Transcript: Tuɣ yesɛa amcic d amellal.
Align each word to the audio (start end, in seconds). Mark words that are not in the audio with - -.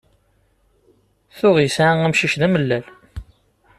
Tuɣ 1.37 1.57
yesɛa 1.61 1.93
amcic 2.07 2.33
d 2.39 2.43
amellal. 2.47 2.85